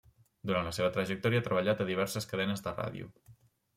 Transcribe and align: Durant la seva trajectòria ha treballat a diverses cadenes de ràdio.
Durant 0.51 0.63
la 0.69 0.71
seva 0.77 0.89
trajectòria 0.95 1.43
ha 1.43 1.47
treballat 1.49 1.85
a 1.85 1.89
diverses 1.93 2.29
cadenes 2.33 2.67
de 2.69 2.75
ràdio. 2.81 3.15